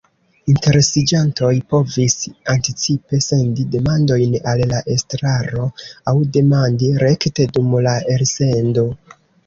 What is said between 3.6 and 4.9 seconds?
demandojn al la